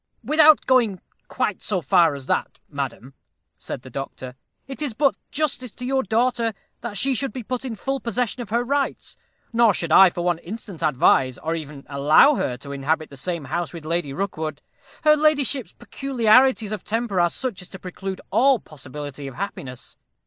"Without 0.23 0.65
going 0.65 0.99
quite 1.27 1.61
so 1.61 1.79
far 1.79 2.15
as 2.15 2.25
that, 2.25 2.57
madam," 2.67 3.13
said 3.59 3.83
the 3.83 3.89
doctor, 3.91 4.33
"it 4.67 4.81
is 4.81 4.95
but 4.95 5.13
justice 5.29 5.69
to 5.69 5.85
your 5.85 6.01
daughter 6.01 6.55
that 6.79 6.97
she 6.97 7.13
should 7.13 7.31
be 7.31 7.43
put 7.43 7.63
in 7.63 7.75
full 7.75 7.99
possession 7.99 8.41
of 8.41 8.49
her 8.49 8.63
rights; 8.63 9.15
nor 9.53 9.75
should 9.75 9.91
I 9.91 10.09
for 10.09 10.23
one 10.23 10.39
instant 10.39 10.81
advise, 10.81 11.37
or 11.37 11.53
even 11.53 11.85
allow 11.87 12.33
her 12.33 12.57
to 12.57 12.71
inhabit 12.71 13.11
the 13.11 13.15
same 13.15 13.45
house 13.45 13.73
with 13.73 13.85
Lady 13.85 14.11
Rookwood. 14.11 14.63
Her 15.03 15.15
ladyship's 15.15 15.73
peculiarities 15.73 16.71
of 16.71 16.83
temper 16.83 17.19
are 17.19 17.29
such 17.29 17.61
as 17.61 17.69
to 17.69 17.77
preclude 17.77 18.21
all 18.31 18.57
possibility 18.57 19.27
of 19.27 19.35
happiness. 19.35 19.97